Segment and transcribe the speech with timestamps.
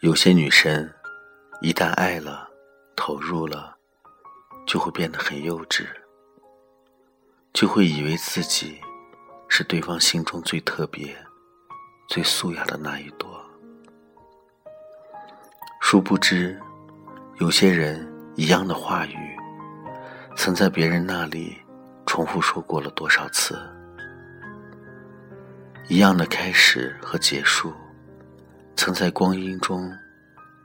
[0.00, 0.90] 有些女生，
[1.60, 2.48] 一旦爱了、
[2.96, 3.76] 投入了，
[4.66, 5.86] 就会变得很幼稚，
[7.52, 8.80] 就会以为自己
[9.46, 11.14] 是对方心中最特别、
[12.08, 13.44] 最素雅的那一朵。
[15.82, 16.58] 殊不知，
[17.38, 19.36] 有些人一样的话语，
[20.34, 21.60] 曾在别人那里
[22.06, 23.54] 重复说过了多少次；
[25.88, 27.70] 一样的开始和结束。
[28.82, 29.92] 曾在光阴中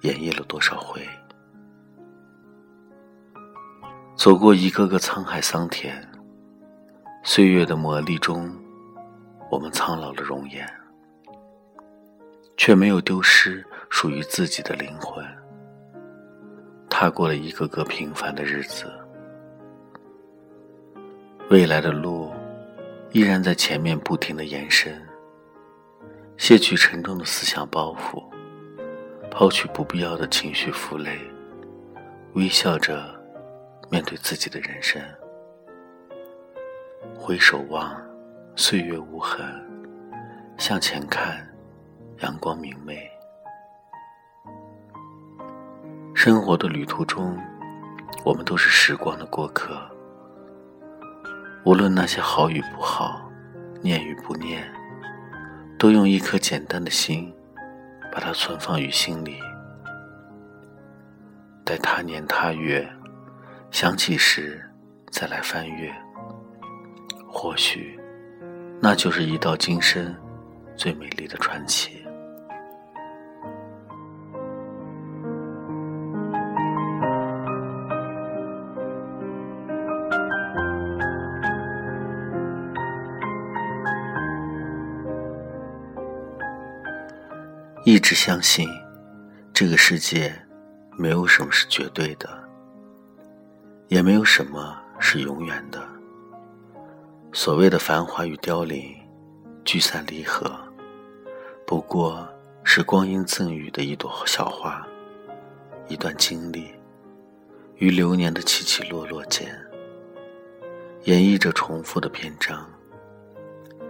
[0.00, 1.00] 演绎了多少回？
[4.16, 5.94] 走过一个个沧海桑田，
[7.22, 8.52] 岁月的磨砺中，
[9.48, 10.68] 我们苍老了容颜，
[12.56, 15.24] 却没有丢失属于自己的灵魂。
[16.88, 18.92] 踏过了一个个平凡的日子，
[21.48, 22.32] 未来的路
[23.12, 25.00] 依然在前面不停的延伸。
[26.40, 28.24] 卸去沉重的思想包袱，
[29.30, 31.20] 抛去不必要的情绪负累，
[32.32, 33.14] 微笑着
[33.90, 34.98] 面对自己的人生。
[37.14, 37.94] 回首望，
[38.56, 39.44] 岁月无痕；
[40.56, 41.46] 向前看，
[42.20, 43.06] 阳光明媚。
[46.14, 47.38] 生活的旅途中，
[48.24, 49.78] 我们都是时光的过客。
[51.66, 53.30] 无论那些好与不好，
[53.82, 54.66] 念与不念。
[55.80, 57.32] 都用一颗简单的心，
[58.12, 59.38] 把它存放于心里。
[61.64, 62.86] 待他年他月
[63.70, 64.62] 想起时，
[65.10, 65.90] 再来翻阅。
[67.26, 67.98] 或许，
[68.78, 70.14] 那就是一道今生
[70.76, 72.06] 最美丽的传奇。
[87.82, 88.68] 一直相信，
[89.54, 90.34] 这个世界
[90.98, 92.28] 没有什么是绝对的，
[93.88, 95.82] 也没有什么是永远的。
[97.32, 98.94] 所谓的繁华与凋零、
[99.64, 100.52] 聚散离合，
[101.66, 102.28] 不过
[102.64, 104.86] 是光阴赠予的一朵小花，
[105.88, 106.74] 一段经历，
[107.76, 109.58] 于流年的起起落落间，
[111.04, 112.68] 演绎着重复的篇章。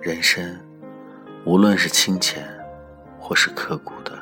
[0.00, 0.60] 人生，
[1.44, 2.59] 无论是清浅。
[3.20, 4.18] 或是刻骨的，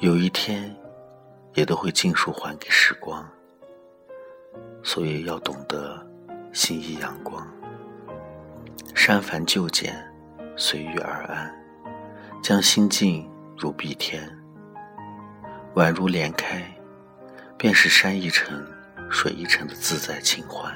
[0.00, 0.74] 有一天，
[1.52, 3.24] 也都会尽数还给时光。
[4.82, 6.04] 所以要懂得
[6.52, 7.46] 心意阳光，
[8.94, 9.94] 删繁就简，
[10.56, 11.54] 随遇而安，
[12.42, 14.28] 将心境如碧天，
[15.74, 16.62] 宛如莲开，
[17.56, 18.62] 便是山一程，
[19.10, 20.74] 水一程的自在清欢。